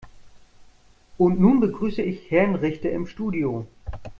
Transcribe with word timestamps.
Und 1.19 1.39
nun 1.39 1.59
begrüße 1.59 2.01
ich 2.01 2.31
Herrn 2.31 2.55
Richter 2.55 2.89
im 2.89 3.05
Studio. 3.05 3.67